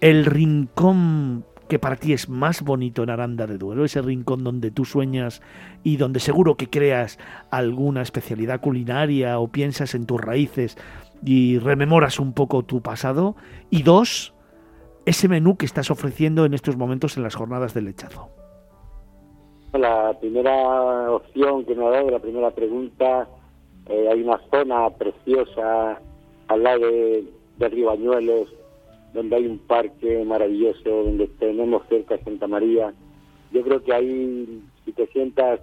el 0.00 0.24
rincón 0.24 1.44
que 1.68 1.78
para 1.78 1.96
ti 1.96 2.12
es 2.12 2.28
más 2.28 2.62
bonito 2.62 3.02
en 3.02 3.10
Aranda 3.10 3.46
de 3.46 3.58
Duero, 3.58 3.84
ese 3.84 4.00
rincón 4.02 4.44
donde 4.44 4.70
tú 4.70 4.84
sueñas 4.84 5.42
y 5.82 5.96
donde 5.96 6.20
seguro 6.20 6.56
que 6.56 6.70
creas 6.70 7.18
alguna 7.50 8.02
especialidad 8.02 8.60
culinaria 8.60 9.38
o 9.38 9.48
piensas 9.48 9.94
en 9.94 10.06
tus 10.06 10.20
raíces 10.20 10.78
y 11.24 11.58
rememoras 11.58 12.20
un 12.20 12.32
poco 12.32 12.62
tu 12.62 12.82
pasado. 12.82 13.34
Y 13.70 13.82
dos, 13.82 14.34
ese 15.06 15.28
menú 15.28 15.56
que 15.56 15.66
estás 15.66 15.90
ofreciendo 15.90 16.44
en 16.44 16.54
estos 16.54 16.76
momentos 16.76 17.16
en 17.16 17.24
las 17.24 17.34
jornadas 17.34 17.74
del 17.74 17.86
lechazo. 17.86 18.28
La 19.72 20.16
primera 20.20 21.10
opción 21.10 21.64
que 21.64 21.74
me 21.74 21.84
ha 21.84 21.90
dado, 21.90 22.10
la 22.10 22.20
primera 22.20 22.50
pregunta, 22.50 23.28
eh, 23.88 24.08
hay 24.10 24.22
una 24.22 24.40
zona 24.50 24.88
preciosa 24.90 26.00
al 26.48 26.62
lado 26.62 26.80
de, 26.80 27.24
de 27.58 27.68
Ribañuelos, 27.68 28.48
donde 29.12 29.36
hay 29.36 29.46
un 29.46 29.58
parque 29.58 30.24
maravilloso, 30.24 31.04
donde 31.04 31.26
tenemos 31.38 31.82
cerca 31.88 32.18
Santa 32.18 32.46
María. 32.46 32.92
Yo 33.52 33.62
creo 33.62 33.82
que 33.82 33.94
ahí, 33.94 34.62
si 34.84 34.92
te 34.92 35.06
sientas, 35.08 35.60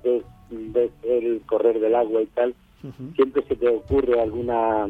ves, 0.50 0.92
el 1.04 1.42
correr 1.46 1.80
del 1.80 1.96
agua 1.96 2.22
y 2.22 2.26
tal, 2.28 2.56
siempre 3.16 3.44
se 3.48 3.56
te 3.56 3.68
ocurre 3.70 4.20
alguna 4.20 4.88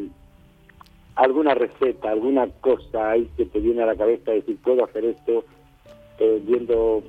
alguna 1.15 1.53
receta, 1.53 2.09
alguna 2.09 2.47
cosa 2.61 3.11
ahí 3.11 3.29
que 3.37 3.45
te 3.45 3.59
viene 3.59 3.83
a 3.83 3.85
la 3.85 3.95
cabeza, 3.95 4.31
decir, 4.31 4.57
puedo 4.63 4.83
hacer 4.83 5.05
esto, 5.05 5.43
eh, 6.19 6.41
viendo 6.43 7.03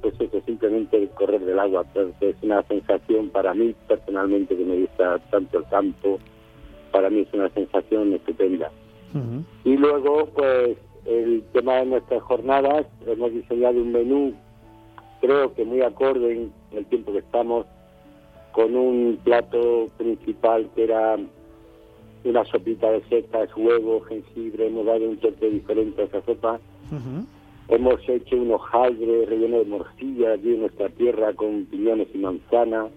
pues 0.00 0.14
eso, 0.18 0.40
simplemente 0.46 0.96
el 0.96 1.10
correr 1.10 1.44
del 1.44 1.58
agua. 1.58 1.84
es 2.20 2.36
una 2.42 2.62
sensación 2.62 3.28
para 3.28 3.52
mí 3.52 3.74
personalmente 3.86 4.56
que 4.56 4.64
me 4.64 4.80
gusta 4.80 5.18
tanto 5.30 5.58
el 5.58 5.64
campo, 5.66 6.18
para 6.90 7.10
mí 7.10 7.20
es 7.20 7.34
una 7.34 7.48
sensación 7.50 8.14
estupenda. 8.14 8.70
Y 9.64 9.76
luego, 9.76 10.26
pues 10.34 10.78
el 11.04 11.42
tema 11.52 11.76
de 11.76 11.86
nuestras 11.86 12.22
jornadas, 12.22 12.86
hemos 13.06 13.32
diseñado 13.32 13.80
un 13.80 13.92
menú, 13.92 14.34
creo 15.20 15.54
que 15.54 15.64
muy 15.64 15.82
acorde 15.82 16.32
en 16.32 16.52
el 16.72 16.86
tiempo 16.86 17.12
que 17.12 17.18
estamos, 17.18 17.66
con 18.52 18.76
un 18.76 19.18
plato 19.22 19.88
principal 19.96 20.68
que 20.74 20.84
era 20.84 21.16
una 22.24 22.44
sopita 22.44 22.90
de 22.90 23.02
setas, 23.08 23.48
huevo, 23.56 24.00
jengibre, 24.02 24.66
hemos 24.66 24.86
dado 24.86 25.08
un 25.08 25.16
toque 25.18 25.48
diferente 25.48 26.02
a 26.02 26.04
esa 26.06 26.22
sopa. 26.22 26.60
Hemos 27.68 28.08
hecho 28.08 28.36
un 28.36 28.50
hojaldre 28.50 29.26
relleno 29.26 29.58
de 29.58 29.64
morcilla 29.64 30.34
aquí 30.34 30.54
en 30.54 30.60
nuestra 30.60 30.88
tierra 30.88 31.32
con 31.34 31.64
piñones 31.66 32.08
y 32.12 32.18
manzana. 32.18 32.88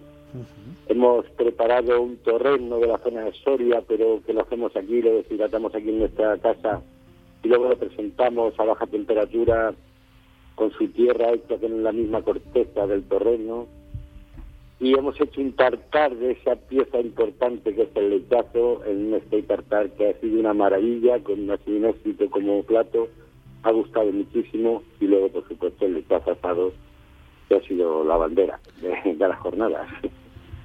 Hemos 0.88 1.26
preparado 1.30 2.02
un 2.02 2.16
torreno 2.18 2.78
de 2.78 2.88
la 2.88 2.98
zona 2.98 3.22
de 3.22 3.32
Soria, 3.32 3.82
pero 3.86 4.20
que 4.26 4.32
lo 4.32 4.42
hacemos 4.42 4.74
aquí, 4.76 5.00
lo 5.00 5.14
deshidratamos 5.14 5.74
aquí 5.74 5.90
en 5.90 6.00
nuestra 6.00 6.36
casa 6.38 6.82
y 7.44 7.48
luego 7.48 7.68
lo 7.68 7.76
presentamos 7.76 8.58
a 8.58 8.64
baja 8.64 8.86
temperatura 8.86 9.74
con 10.54 10.72
su 10.72 10.88
tierra 10.88 11.32
hecha 11.32 11.58
con 11.58 11.82
la 11.82 11.92
misma 11.92 12.22
corteza 12.22 12.86
del 12.86 13.04
terreno 13.04 13.66
y 14.80 14.98
hemos 14.98 15.20
hecho 15.20 15.40
un 15.40 15.52
tartar 15.52 16.14
de 16.16 16.32
esa 16.32 16.56
pieza 16.56 16.98
importante 17.00 17.74
que 17.74 17.82
es 17.82 17.88
el 17.94 18.10
lechazo 18.10 18.84
en 18.86 19.14
este 19.14 19.42
tartar 19.42 19.90
que 19.90 20.10
ha 20.10 20.20
sido 20.20 20.40
una 20.40 20.54
maravilla 20.54 21.20
con 21.20 21.48
un 21.48 21.84
éxito 21.84 22.28
como 22.28 22.62
plato. 22.64 23.08
Ha 23.62 23.70
gustado 23.70 24.10
muchísimo 24.12 24.82
y 25.00 25.06
luego 25.06 25.28
por 25.28 25.48
supuesto 25.48 25.86
el 25.86 25.94
lechazo 25.94 26.32
asado 26.32 26.72
que 27.48 27.56
ha 27.56 27.60
sido 27.62 28.04
la 28.04 28.16
bandera 28.16 28.60
de, 28.82 29.14
de 29.14 29.28
las 29.28 29.38
jornadas 29.38 29.88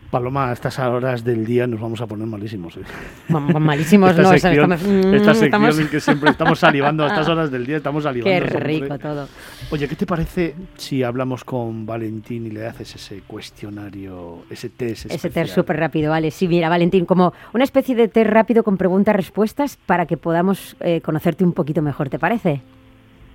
Paloma, 0.10 0.50
a 0.50 0.54
estas 0.54 0.80
horas 0.80 1.24
del 1.24 1.46
día 1.46 1.68
nos 1.68 1.80
vamos 1.80 2.02
a 2.02 2.08
poner 2.08 2.28
malísimos. 2.28 2.78
¿eh? 2.78 2.82
Malísimos, 3.30 4.12
esta 4.12 4.22
no. 4.24 4.30
Sección, 4.30 4.74
estamos, 4.74 5.14
esta 5.14 5.34
sección 5.36 5.80
en 5.82 5.88
que 5.90 6.00
siempre 6.00 6.32
estamos 6.32 6.60
salivando 6.60 7.04
a 7.04 7.08
estas 7.08 7.28
horas 7.30 7.52
del 7.52 7.66
día, 7.66 7.78
estamos 7.78 8.04
salivando. 8.04 8.48
Qué 8.48 8.60
rico 8.60 8.98
todo. 8.98 9.28
Oye, 9.72 9.88
¿qué 9.88 9.96
te 9.96 10.06
parece 10.06 10.56
si 10.78 11.04
hablamos 11.04 11.44
con 11.44 11.86
Valentín 11.86 12.48
y 12.48 12.50
le 12.50 12.66
haces 12.66 12.96
ese 12.96 13.22
cuestionario, 13.22 14.40
ese 14.50 14.70
test 14.70 15.12
Ese 15.12 15.30
test 15.30 15.54
súper 15.54 15.78
rápido, 15.78 16.12
vale. 16.12 16.32
Sí, 16.32 16.48
mira, 16.48 16.70
Valentín, 16.70 17.06
como 17.06 17.34
una 17.54 17.64
especie 17.64 17.96
de 17.96 18.08
test 18.08 18.30
rápido 18.30 18.64
con 18.64 18.78
preguntas-respuestas 18.78 19.78
para 19.78 20.06
que 20.06 20.18
podamos 20.18 20.76
eh, 20.80 21.02
conocerte 21.02 21.44
un 21.44 21.54
poquito 21.54 21.82
mejor, 21.82 22.10
¿te 22.10 22.18
parece? 22.18 22.62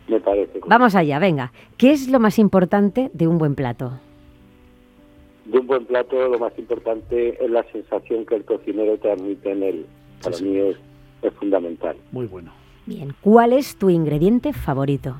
Me 0.08 0.20
parece. 0.20 0.60
Vamos 0.66 0.94
allá, 0.94 1.18
venga. 1.18 1.52
¿Qué 1.76 1.92
es 1.92 2.08
lo 2.08 2.20
más 2.20 2.38
importante 2.38 3.10
de 3.14 3.26
un 3.26 3.38
buen 3.38 3.54
plato? 3.54 4.00
De 5.44 5.58
un 5.58 5.66
buen 5.66 5.84
plato 5.84 6.28
lo 6.28 6.38
más 6.38 6.58
importante 6.58 7.42
es 7.42 7.50
la 7.50 7.64
sensación 7.70 8.24
que 8.24 8.36
el 8.36 8.44
cocinero 8.44 8.96
transmite 8.98 9.50
en 9.50 9.62
él. 9.62 9.86
Para 10.22 10.38
mí 10.38 10.56
es, 10.56 10.76
es 11.22 11.34
fundamental. 11.34 11.96
Muy 12.12 12.26
bueno. 12.26 12.52
Bien, 12.86 13.14
¿cuál 13.20 13.52
es 13.52 13.76
tu 13.76 13.90
ingrediente 13.90 14.52
favorito? 14.52 15.16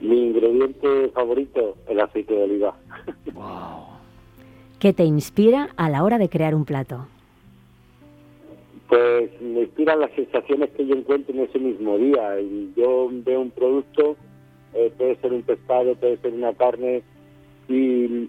Mi 0.00 0.26
ingrediente 0.26 1.08
favorito, 1.14 1.76
el 1.88 2.00
aceite 2.00 2.34
de 2.34 2.42
oliva. 2.42 2.76
Wow. 3.34 3.94
¿Qué 4.78 4.92
te 4.92 5.04
inspira 5.04 5.70
a 5.76 5.88
la 5.88 6.04
hora 6.04 6.18
de 6.18 6.28
crear 6.28 6.54
un 6.54 6.64
plato? 6.64 7.08
Pues 8.88 9.30
me 9.40 9.62
inspiran 9.62 9.98
las 9.98 10.12
sensaciones 10.12 10.70
que 10.70 10.86
yo 10.86 10.94
encuentro 10.94 11.34
en 11.34 11.40
ese 11.40 11.58
mismo 11.58 11.98
día. 11.98 12.36
Yo 12.76 13.08
veo 13.10 13.40
un 13.40 13.50
producto, 13.50 14.16
eh, 14.74 14.92
puede 14.96 15.16
ser 15.16 15.32
un 15.32 15.42
pescado, 15.42 15.94
puede 15.96 16.18
ser 16.18 16.32
una 16.34 16.52
carne, 16.52 17.02
y 17.68 18.28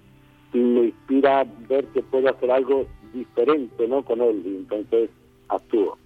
ver 1.68 1.86
que 1.88 2.02
puedo 2.04 2.30
hacer 2.30 2.52
algo 2.52 2.86
diferente 3.14 3.88
¿no? 3.88 4.04
con 4.04 4.22
él 4.22 4.42
y 4.46 4.56
entonces 4.58 5.10
actúo. 5.50 5.98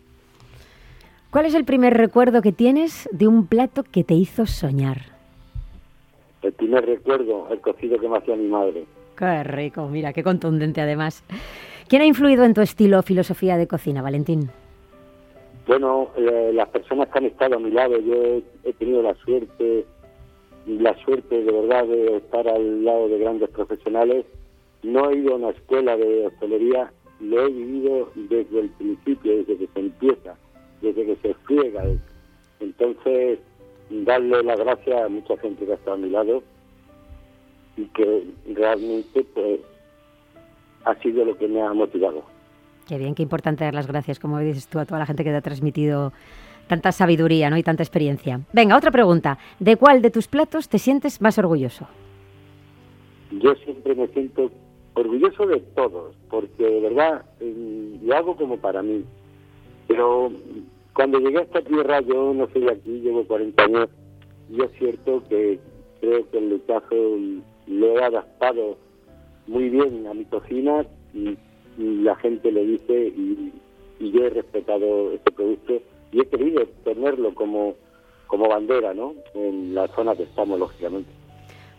¿Cuál 1.31 1.45
es 1.45 1.53
el 1.53 1.65
primer 1.65 1.95
recuerdo 1.95 2.41
que 2.41 2.51
tienes 2.51 3.07
de 3.11 3.27
un 3.27 3.47
plato 3.47 3.83
que 3.83 4.03
te 4.03 4.15
hizo 4.15 4.45
soñar? 4.45 4.97
El 6.41 6.53
primer 6.53 6.85
recuerdo, 6.85 7.47
el 7.51 7.59
cocido 7.59 7.99
que 7.99 8.07
me 8.07 8.17
hacía 8.17 8.35
mi 8.35 8.47
madre. 8.47 8.85
Qué 9.17 9.43
rico, 9.43 9.87
mira, 9.89 10.13
qué 10.13 10.23
contundente 10.23 10.81
además. 10.81 11.23
¿Quién 11.87 12.01
ha 12.01 12.05
influido 12.05 12.45
en 12.45 12.53
tu 12.53 12.61
estilo 12.61 12.99
o 12.99 13.03
filosofía 13.03 13.57
de 13.57 13.67
cocina, 13.67 14.01
Valentín? 14.01 14.49
Bueno, 15.67 16.09
eh, 16.17 16.51
las 16.53 16.69
personas 16.69 17.09
que 17.09 17.19
han 17.19 17.25
estado 17.25 17.57
a 17.57 17.59
mi 17.59 17.69
lado, 17.69 17.99
yo 17.99 18.41
he 18.63 18.73
tenido 18.73 19.03
la 19.03 19.13
suerte, 19.15 19.85
la 20.65 20.95
suerte 21.03 21.43
de 21.43 21.51
verdad 21.51 21.85
de 21.85 22.17
estar 22.17 22.47
al 22.47 22.83
lado 22.83 23.07
de 23.07 23.19
grandes 23.19 23.49
profesionales 23.49 24.25
no 24.83 25.09
he 25.09 25.17
ido 25.17 25.33
a 25.33 25.37
una 25.37 25.49
escuela 25.49 25.97
de 25.97 26.27
hostelería, 26.27 26.91
lo 27.19 27.45
he 27.45 27.49
vivido 27.49 28.11
desde 28.15 28.59
el 28.59 28.69
principio, 28.69 29.37
desde 29.37 29.57
que 29.57 29.67
se 29.73 29.79
empieza, 29.79 30.35
desde 30.81 31.05
que 31.05 31.15
se 31.17 31.33
friega. 31.45 31.83
Entonces, 32.59 33.39
darle 33.89 34.43
las 34.43 34.59
gracias 34.59 35.01
a 35.01 35.09
mucha 35.09 35.37
gente 35.37 35.65
que 35.65 35.71
ha 35.71 35.75
estado 35.75 35.95
a 35.95 35.99
mi 35.99 36.09
lado 36.09 36.43
y 37.75 37.85
que 37.85 38.23
realmente 38.53 39.23
pues 39.33 39.59
ha 40.85 40.95
sido 40.95 41.25
lo 41.25 41.37
que 41.37 41.47
me 41.47 41.61
ha 41.61 41.73
motivado. 41.73 42.23
Qué 42.87 42.97
bien, 42.97 43.15
qué 43.15 43.23
importante 43.23 43.63
dar 43.63 43.73
las 43.73 43.87
gracias, 43.87 44.19
como 44.19 44.39
dices 44.39 44.67
tú, 44.67 44.79
a 44.79 44.85
toda 44.85 44.99
la 44.99 45.05
gente 45.05 45.23
que 45.23 45.29
te 45.29 45.35
ha 45.35 45.41
transmitido 45.41 46.11
tanta 46.67 46.91
sabiduría 46.91 47.49
¿no? 47.49 47.57
y 47.57 47.63
tanta 47.63 47.83
experiencia. 47.83 48.41
Venga, 48.53 48.77
otra 48.77 48.91
pregunta. 48.91 49.37
¿De 49.59 49.75
cuál 49.75 50.01
de 50.01 50.11
tus 50.11 50.27
platos 50.27 50.69
te 50.69 50.79
sientes 50.79 51.21
más 51.21 51.37
orgulloso? 51.37 51.87
Yo 53.31 53.53
siempre 53.55 53.95
me 53.95 54.07
siento 54.07 54.51
orgulloso 54.99 55.45
de 55.45 55.59
todos, 55.75 56.15
porque 56.29 56.63
de 56.63 56.79
verdad 56.81 57.25
eh, 57.39 57.99
lo 58.03 58.15
hago 58.15 58.35
como 58.35 58.57
para 58.57 58.81
mí. 58.81 59.03
Pero 59.87 60.31
cuando 60.93 61.19
llegué 61.19 61.39
a 61.39 61.43
esta 61.43 61.61
tierra, 61.61 62.01
yo 62.01 62.33
no 62.33 62.47
soy 62.49 62.61
de 62.61 62.71
aquí, 62.71 62.99
llevo 62.99 63.25
40 63.25 63.63
años, 63.63 63.89
y 64.51 64.61
es 64.61 64.71
cierto 64.77 65.23
que 65.29 65.59
creo 66.01 66.29
que 66.29 66.37
el 66.37 66.49
lechazo 66.49 66.95
lo 67.67 67.97
he 67.97 68.03
adaptado 68.03 68.77
muy 69.47 69.69
bien 69.69 70.07
a 70.07 70.13
mi 70.13 70.25
cocina 70.25 70.85
y, 71.13 71.37
la 71.77 72.13
gente 72.15 72.51
le 72.51 72.65
dice 72.65 73.07
y, 73.07 73.53
yo 73.99 74.25
he 74.25 74.29
respetado 74.29 75.13
este 75.13 75.31
producto 75.31 75.81
y 76.11 76.21
he 76.21 76.25
querido 76.25 76.65
tenerlo 76.83 77.33
como, 77.33 77.75
como 78.27 78.49
bandera 78.49 78.93
¿no? 78.93 79.13
en 79.33 79.73
la 79.73 79.87
zona 79.89 80.15
que 80.15 80.23
estamos, 80.23 80.59
lógicamente. 80.59 81.09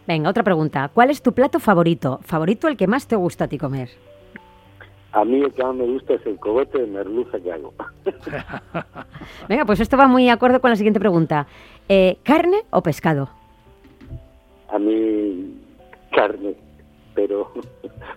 Venga, 0.07 0.31
otra 0.31 0.43
pregunta. 0.43 0.91
¿Cuál 0.93 1.11
es 1.11 1.23
tu 1.23 1.33
plato 1.33 1.61
favorito? 1.61 2.21
¿Favorito 2.23 2.69
el 2.69 2.77
que 2.77 2.87
más 2.87 3.07
te 3.07 3.17
gusta 3.17 3.45
a 3.45 3.49
ti 3.49 3.59
comer? 3.59 3.91
A 5.13 5.25
mí 5.25 5.41
el 5.41 5.53
que 5.53 5.63
más 5.63 5.75
me 5.75 5.87
gusta 5.87 6.15
es 6.15 6.27
el 6.27 6.39
cogote 6.39 6.79
de 6.79 6.87
merluza 6.87 7.39
que 7.41 7.53
hago. 7.53 7.75
Venga, 9.49 9.65
pues 9.65 9.81
esto 9.81 9.97
va 9.97 10.07
muy 10.07 10.25
de 10.25 10.31
acuerdo 10.31 10.61
con 10.61 10.71
la 10.71 10.77
siguiente 10.77 11.01
pregunta. 11.01 11.47
Eh, 11.89 12.19
¿Carne 12.23 12.65
o 12.71 12.83
pescado? 12.83 13.29
A 14.69 14.79
mí 14.79 15.61
carne, 16.13 16.55
pero, 17.15 17.51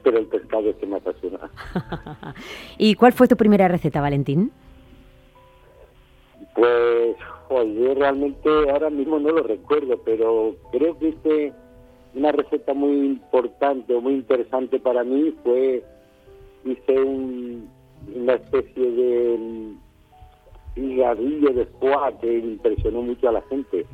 pero 0.04 0.20
el 0.20 0.28
pescado 0.28 0.70
es 0.70 0.76
que 0.76 0.86
me 0.86 0.98
apasiona. 0.98 1.40
¿Y 2.78 2.96
cuál 2.96 3.14
fue 3.14 3.28
tu 3.28 3.36
primera 3.36 3.68
receta, 3.68 4.02
Valentín? 4.02 4.52
Pues, 6.56 7.16
yo 7.50 7.94
realmente 7.96 8.50
ahora 8.70 8.90
mismo 8.90 9.18
no 9.20 9.30
lo 9.30 9.44
recuerdo, 9.44 10.00
pero 10.04 10.56
creo 10.72 10.98
que 11.00 11.10
este 11.10 11.54
una 12.16 12.32
receta 12.32 12.74
muy 12.74 13.06
importante 13.06 13.94
o 13.94 14.02
muy 14.02 14.14
interesante 14.14 14.80
para 14.80 15.04
mí 15.04 15.34
fue, 15.44 15.84
hice 16.66 17.00
una 17.02 18.34
especie 18.34 18.92
de 18.92 19.74
higadillo 20.76 21.54
de 21.54 21.66
foie 21.80 22.18
que 22.22 22.38
impresionó 22.40 23.02
mucho 23.02 23.30
a 23.30 23.34
la 23.34 23.42
gente. 23.44 23.86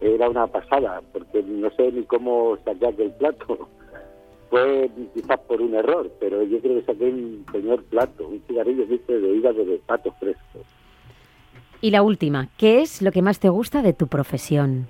Era 0.00 0.28
una 0.28 0.46
pasada, 0.46 1.02
porque 1.12 1.42
no 1.42 1.70
sé 1.70 1.90
ni 1.90 2.04
cómo 2.04 2.56
sacar 2.64 2.94
del 2.94 3.12
plato. 3.12 3.68
Fue 4.50 4.90
quizás 5.12 5.40
por 5.40 5.60
un 5.60 5.74
error, 5.74 6.10
pero 6.18 6.42
yo 6.42 6.58
creo 6.60 6.76
que 6.76 6.86
saqué 6.86 7.04
un 7.04 7.44
señor 7.52 7.82
plato, 7.84 8.28
un 8.28 8.40
cigarrillo 8.46 8.86
de 8.86 9.36
hígado 9.36 9.62
de 9.62 9.78
pato 9.84 10.10
fresco. 10.12 10.60
Y 11.82 11.90
la 11.90 12.02
última, 12.02 12.48
¿qué 12.56 12.80
es 12.80 13.02
lo 13.02 13.12
que 13.12 13.20
más 13.20 13.40
te 13.40 13.50
gusta 13.50 13.82
de 13.82 13.92
tu 13.92 14.06
profesión? 14.06 14.88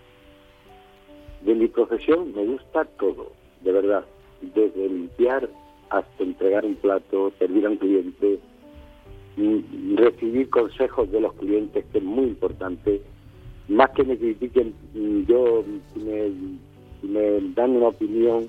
De 1.42 1.55
mi 1.55 1.68
profesión 1.68 2.33
me 2.35 2.44
gusta 2.44 2.85
todo, 2.98 3.33
de 3.62 3.72
verdad, 3.72 4.05
desde 4.40 4.88
limpiar 4.88 5.48
hasta 5.90 6.22
entregar 6.22 6.64
un 6.64 6.74
plato, 6.77 7.33
servir 7.38 7.64
a 7.66 7.70
un 7.70 7.77
cliente, 7.77 8.38
recibir 9.94 10.51
consejos 10.51 11.11
de 11.12 11.20
los 11.20 11.33
clientes, 11.35 11.85
que 11.92 11.98
es 11.98 12.05
muy 12.05 12.24
importante. 12.24 13.01
Más 13.68 13.90
que 13.90 14.05
me 14.05 14.18
critiquen, 14.18 14.74
yo, 15.27 15.64
si 15.94 16.01
me, 17.07 17.40
dan 17.55 17.77
una 17.77 17.88
opinión, 17.88 18.48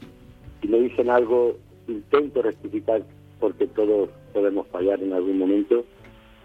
si 0.61 0.67
me 0.67 0.79
dicen 0.79 1.09
algo, 1.09 1.55
intento 1.87 2.41
rectificar 2.41 3.03
porque 3.39 3.67
todos 3.67 4.09
podemos 4.33 4.67
fallar 4.67 5.01
en 5.03 5.13
algún 5.13 5.37
momento. 5.37 5.85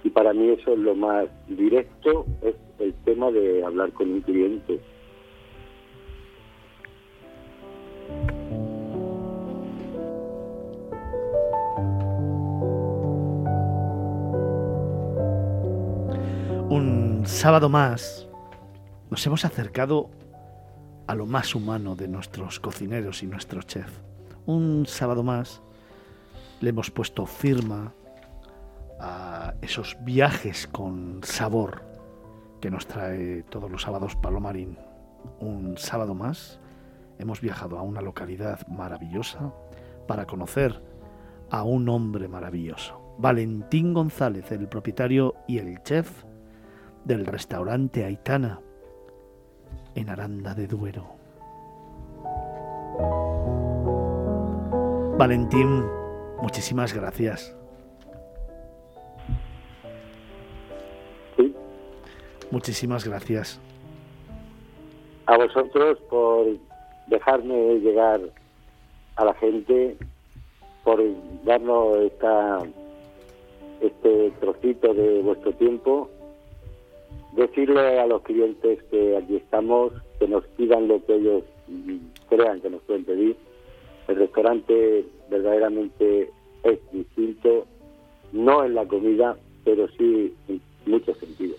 Y 0.03 0.11
para 0.11 0.35
mí 0.35 0.51
eso 0.51 0.75
es 0.75 0.79
lo 0.79 0.95
más 0.95 1.27
directo, 1.49 2.27
es 2.43 2.55
el 2.79 2.93
tema 3.05 3.31
de 3.31 3.65
hablar 3.65 3.93
con 3.93 4.11
un 4.11 4.21
cliente 4.21 4.79
sábado 17.45 17.69
más 17.69 18.27
nos 19.11 19.27
hemos 19.27 19.45
acercado 19.45 20.09
a 21.07 21.15
lo 21.15 21.27
más 21.27 21.55
humano 21.55 21.95
de 21.95 22.09
nuestros 22.09 22.59
cocineros 22.59 23.23
y 23.23 23.27
nuestros 23.27 23.67
chefs. 23.67 24.01
Un 24.47 24.87
sábado 24.87 25.23
más 25.23 25.61
le 26.63 26.71
hemos 26.71 26.91
puesto 26.91 27.27
firma 27.27 27.93
a 28.99 29.53
esos 29.61 29.95
viajes 30.01 30.67
con 30.67 31.21
sabor 31.23 31.83
que 32.63 32.71
nos 32.71 32.87
trae 32.87 33.43
todos 33.43 33.71
los 33.71 33.83
sábados 33.83 34.17
Palomarín. 34.17 34.79
Un 35.39 35.77
sábado 35.77 36.15
más 36.15 36.59
hemos 37.19 37.43
viajado 37.43 37.79
a 37.79 37.83
una 37.83 38.01
localidad 38.01 38.67
maravillosa 38.69 39.53
para 40.09 40.25
conocer 40.25 40.83
a 41.51 41.63
un 41.63 41.91
hombre 41.91 42.27
maravilloso. 42.27 43.17
Valentín 43.19 43.93
González, 43.93 44.51
el 44.51 44.67
propietario 44.67 45.35
y 45.47 45.59
el 45.59 45.83
chef 45.83 46.25
del 47.05 47.27
restaurante 47.27 48.05
Aitana 48.05 48.61
en 49.95 50.09
Aranda 50.09 50.55
de 50.55 50.67
Duero. 50.67 51.07
Valentín, 55.19 55.85
muchísimas 56.41 56.93
gracias. 56.93 57.55
Muchísimas 62.51 63.05
gracias. 63.05 63.61
A 65.27 65.37
vosotros 65.37 65.99
por 66.09 66.47
dejarme 67.09 67.81
llegar 67.81 68.21
a 69.17 69.25
la 69.25 69.35
gente 69.35 69.97
por 70.85 71.03
darnos 71.45 71.99
esta, 71.99 72.61
este 73.81 74.31
trocito 74.41 74.95
de 74.95 75.23
vuestro 75.23 75.53
tiempo. 75.55 76.11
Decirle 77.37 77.99
a 77.99 78.07
los 78.07 78.23
clientes 78.23 78.83
que 78.91 79.17
aquí 79.17 79.37
estamos, 79.37 79.93
que 80.21 80.29
nos 80.29 80.45
pidan 80.57 80.87
lo 80.87 81.05
que 81.05 81.17
ellos 81.17 81.43
crean 82.29 82.61
que 82.61 82.71
nos 82.71 82.83
pueden 82.83 83.05
pedir. 83.05 83.37
El 84.07 84.17
restaurante 84.17 85.05
verdaderamente 85.31 86.31
es 86.63 86.79
distinto, 86.93 87.67
no 88.33 88.65
en 88.65 88.75
la 88.75 88.87
comida, 88.87 89.37
pero 89.65 89.89
sí 89.99 90.33
en 90.49 90.61
muchos 90.87 91.17
sentidos. 91.19 91.59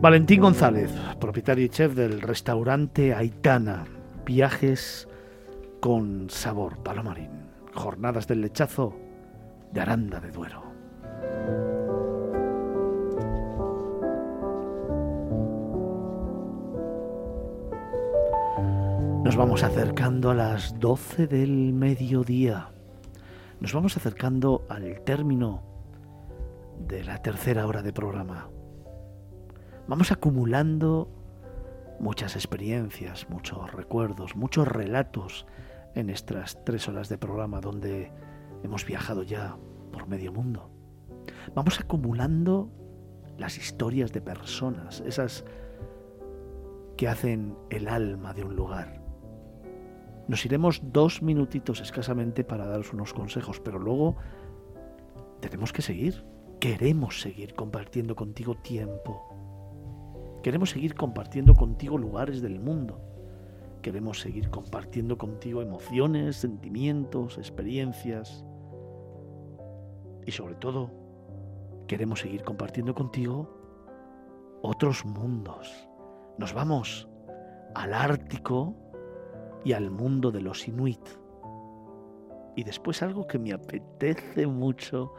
Valentín 0.00 0.40
González, 0.40 0.92
propietario 1.20 1.64
y 1.64 1.68
chef 1.68 1.94
del 1.94 2.20
restaurante 2.20 3.14
Aitana. 3.14 3.84
Viajes 4.26 5.08
con 5.78 6.28
sabor 6.28 6.82
palomarín. 6.82 7.30
Jornadas 7.72 8.26
del 8.26 8.40
lechazo 8.40 8.94
de 9.72 9.80
Aranda 9.80 10.20
de 10.20 10.30
Duero. 10.30 10.62
Nos 19.24 19.36
vamos 19.36 19.62
acercando 19.62 20.30
a 20.30 20.34
las 20.34 20.78
12 20.78 21.26
del 21.26 21.72
mediodía. 21.72 22.68
Nos 23.60 23.72
vamos 23.72 23.96
acercando 23.96 24.66
al 24.68 25.00
término 25.02 25.62
de 26.86 27.04
la 27.04 27.22
tercera 27.22 27.66
hora 27.66 27.82
de 27.82 27.92
programa. 27.92 28.50
Vamos 29.88 30.12
acumulando 30.12 31.08
muchas 31.98 32.36
experiencias, 32.36 33.30
muchos 33.30 33.72
recuerdos, 33.72 34.36
muchos 34.36 34.68
relatos 34.68 35.46
en 35.94 36.10
estas 36.10 36.62
tres 36.64 36.88
horas 36.88 37.08
de 37.08 37.16
programa 37.16 37.60
donde 37.60 38.10
hemos 38.62 38.84
viajado 38.84 39.22
ya 39.22 39.56
por 39.92 40.08
medio 40.08 40.32
mundo. 40.32 40.70
Vamos 41.54 41.80
acumulando 41.80 42.70
las 43.38 43.58
historias 43.58 44.12
de 44.12 44.20
personas, 44.20 45.02
esas 45.06 45.44
que 46.96 47.08
hacen 47.08 47.56
el 47.70 47.88
alma 47.88 48.32
de 48.32 48.44
un 48.44 48.54
lugar. 48.54 49.02
Nos 50.28 50.44
iremos 50.44 50.80
dos 50.92 51.22
minutitos 51.22 51.80
escasamente 51.80 52.44
para 52.44 52.66
daros 52.66 52.92
unos 52.92 53.12
consejos, 53.12 53.60
pero 53.60 53.78
luego 53.78 54.16
tenemos 55.40 55.72
que 55.72 55.82
seguir. 55.82 56.24
Queremos 56.60 57.20
seguir 57.20 57.54
compartiendo 57.54 58.14
contigo 58.14 58.54
tiempo. 58.54 59.28
Queremos 60.42 60.70
seguir 60.70 60.94
compartiendo 60.94 61.54
contigo 61.54 61.98
lugares 61.98 62.40
del 62.40 62.60
mundo. 62.60 63.00
Queremos 63.82 64.20
seguir 64.20 64.48
compartiendo 64.48 65.18
contigo 65.18 65.60
emociones, 65.60 66.36
sentimientos, 66.36 67.36
experiencias. 67.36 68.44
Y 70.26 70.32
sobre 70.32 70.54
todo, 70.54 70.90
queremos 71.86 72.20
seguir 72.20 72.42
compartiendo 72.44 72.94
contigo 72.94 73.62
otros 74.62 75.04
mundos. 75.04 75.88
Nos 76.38 76.54
vamos 76.54 77.08
al 77.74 77.94
Ártico 77.94 78.74
y 79.64 79.72
al 79.72 79.90
mundo 79.90 80.30
de 80.30 80.40
los 80.40 80.66
inuit. 80.68 81.06
Y 82.56 82.64
después 82.64 83.02
algo 83.02 83.26
que 83.26 83.38
me 83.38 83.52
apetece 83.52 84.46
mucho 84.46 85.14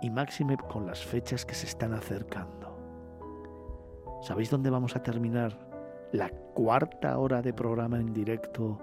y 0.00 0.10
máxime 0.10 0.56
con 0.56 0.86
las 0.86 1.04
fechas 1.04 1.44
que 1.44 1.54
se 1.54 1.66
están 1.66 1.92
acercando. 1.92 2.76
¿Sabéis 4.22 4.50
dónde 4.50 4.70
vamos 4.70 4.94
a 4.96 5.02
terminar 5.02 5.68
la 6.12 6.30
cuarta 6.30 7.18
hora 7.18 7.42
de 7.42 7.52
programa 7.52 7.98
en 7.98 8.12
directo 8.12 8.78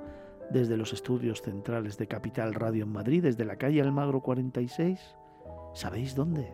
desde 0.50 0.78
los 0.78 0.94
estudios 0.94 1.42
centrales 1.42 1.98
de 1.98 2.08
Capital 2.08 2.54
Radio 2.54 2.84
en 2.84 2.92
Madrid, 2.92 3.24
desde 3.24 3.46
la 3.46 3.58
calle 3.58 3.82
Almagro 3.82 4.22
46? 4.22 5.00
¿Sabéis 5.74 6.16
dónde? 6.16 6.54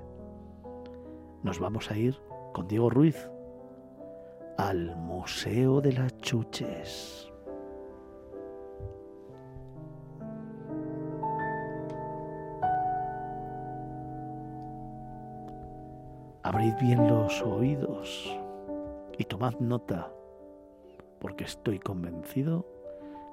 Nos 1.43 1.59
vamos 1.59 1.91
a 1.91 1.97
ir 1.97 2.17
con 2.53 2.67
Diego 2.67 2.89
Ruiz 2.89 3.29
al 4.57 4.95
Museo 4.95 5.81
de 5.81 5.93
las 5.93 6.17
Chuches. 6.17 7.27
Abrid 16.43 16.73
bien 16.81 17.07
los 17.07 17.41
oídos 17.43 18.37
y 19.17 19.23
tomad 19.25 19.53
nota, 19.59 20.11
porque 21.19 21.43
estoy 21.43 21.79
convencido 21.79 22.80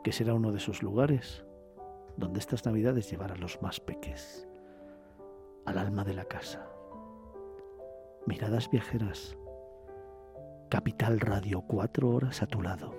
que 0.02 0.12
será 0.12 0.34
uno 0.34 0.52
de 0.52 0.58
esos 0.58 0.82
lugares 0.82 1.44
donde 2.16 2.40
estas 2.40 2.64
navidades 2.66 3.10
llevar 3.10 3.32
a 3.32 3.36
los 3.36 3.60
más 3.62 3.80
peques, 3.80 4.48
al 5.64 5.78
alma 5.78 6.04
de 6.04 6.14
la 6.14 6.24
casa. 6.24 6.68
Miradas 8.26 8.70
viajeras, 8.70 9.36
Capital 10.68 11.20
Radio, 11.20 11.62
cuatro 11.62 12.10
horas 12.10 12.42
a 12.42 12.46
tu 12.46 12.60
lado, 12.60 12.94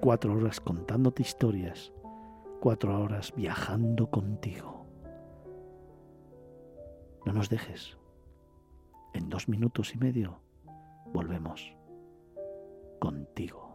cuatro 0.00 0.34
horas 0.34 0.60
contándote 0.60 1.22
historias, 1.22 1.92
cuatro 2.60 3.00
horas 3.00 3.32
viajando 3.36 4.10
contigo. 4.10 4.86
No 7.24 7.32
nos 7.32 7.48
dejes. 7.48 7.96
En 9.14 9.28
dos 9.28 9.48
minutos 9.48 9.94
y 9.94 9.98
medio 9.98 10.40
volvemos 11.12 11.76
contigo. 12.98 13.71